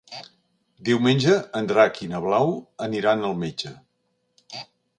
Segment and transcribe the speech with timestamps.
[0.89, 2.55] Diumenge en Drac i na Blau
[2.89, 3.77] aniran al metge.